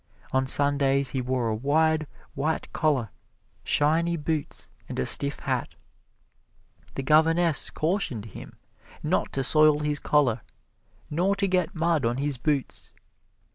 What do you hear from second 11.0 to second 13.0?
nor to get mud on his boots.